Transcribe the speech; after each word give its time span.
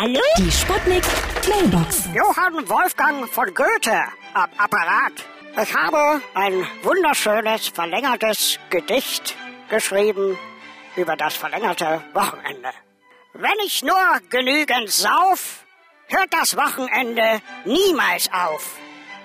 Hallo? 0.00 0.22
Die 0.38 0.50
Sputnik 0.50 1.04
Mailbox. 1.46 2.08
Johann 2.14 2.66
Wolfgang 2.70 3.28
von 3.28 3.52
Goethe 3.52 4.02
am 4.32 4.48
Apparat. 4.56 5.12
Ich 5.62 5.74
habe 5.74 6.22
ein 6.32 6.66
wunderschönes, 6.82 7.68
verlängertes 7.68 8.58
Gedicht 8.70 9.36
geschrieben 9.68 10.38
über 10.96 11.16
das 11.16 11.36
verlängerte 11.36 12.02
Wochenende. 12.14 12.70
Wenn 13.34 13.58
ich 13.66 13.82
nur 13.82 14.20
genügend 14.30 14.90
sauf, 14.90 15.66
hört 16.08 16.32
das 16.32 16.56
Wochenende 16.56 17.42
niemals 17.66 18.32
auf. 18.32 18.78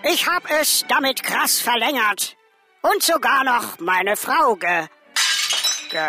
Ich 0.04 0.28
hab 0.28 0.44
es 0.60 0.84
damit 0.90 1.24
krass 1.24 1.62
verlängert 1.62 2.36
und 2.82 3.02
sogar 3.02 3.46
noch 3.46 3.80
meine 3.80 4.18
Frau 4.18 4.58
ge... 4.58 4.88
ge 5.90 6.02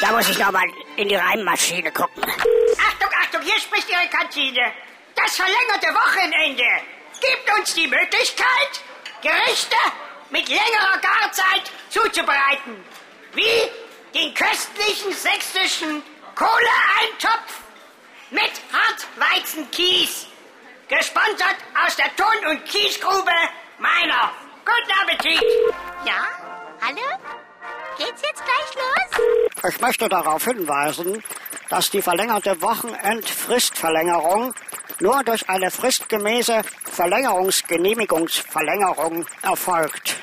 da 0.00 0.12
muss 0.12 0.30
ich 0.30 0.38
noch 0.38 0.50
mal 0.50 0.64
in 0.96 1.10
die 1.10 1.14
Reimmaschine 1.14 1.92
gucken. 1.92 2.24
Achtung, 3.32 3.48
hier 3.48 3.58
spricht 3.60 3.88
Ihre 3.88 4.08
Kantine. 4.08 4.72
Das 5.14 5.36
verlängerte 5.36 5.88
Wochenende 5.94 6.66
gibt 7.20 7.58
uns 7.58 7.72
die 7.74 7.86
Möglichkeit, 7.86 8.80
Gerichte 9.22 9.76
mit 10.30 10.48
längerer 10.48 10.98
Garzeit 11.00 11.70
zuzubereiten. 11.88 12.84
Wie 13.32 13.70
den 14.14 14.34
köstlichen 14.34 15.12
sächsischen 15.12 16.02
Kohleeintopf 16.34 17.60
mit 18.30 18.52
Hartweizenkies. 18.70 20.26
Gesponsert 20.88 21.56
aus 21.86 21.96
der 21.96 22.14
Ton- 22.16 22.46
und 22.50 22.66
Kiesgrube 22.66 23.32
meiner. 23.78 24.30
Guten 24.64 24.92
Appetit. 25.00 25.42
Ja? 26.04 26.26
Hallo? 26.82 27.18
Geht's 27.96 28.22
jetzt 28.22 28.44
gleich 28.44 28.74
los? 28.74 28.91
Ich 29.68 29.80
möchte 29.80 30.08
darauf 30.08 30.44
hinweisen, 30.44 31.20
dass 31.68 31.90
die 31.90 32.02
verlängerte 32.02 32.60
Wochenendfristverlängerung 32.60 34.52
nur 35.00 35.22
durch 35.24 35.48
eine 35.48 35.70
fristgemäße 35.70 36.60
Verlängerungsgenehmigungsverlängerung 36.90 39.24
erfolgt. 39.42 40.16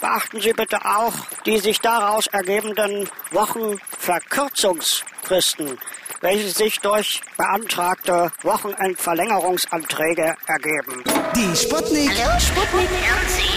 Beachten 0.00 0.40
Sie 0.40 0.52
bitte 0.52 0.78
auch 0.84 1.14
die 1.46 1.58
sich 1.58 1.80
daraus 1.80 2.26
ergebenden 2.26 3.08
Wochenverkürzungsfristen, 3.30 5.78
welche 6.20 6.48
sich 6.48 6.80
durch 6.80 7.22
beantragte 7.36 8.32
Wochenendverlängerungsanträge 8.42 10.36
ergeben. 10.46 11.04
Die 11.34 11.56
Sputnik. 11.56 12.10
Hallo, 12.18 12.38
Sputnik 12.38 12.90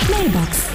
Mailbox. 0.10 0.75